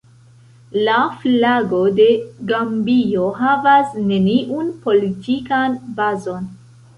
[0.85, 0.93] La
[1.25, 2.07] flago de
[2.51, 6.51] Gambio havas neniun politikan bazon.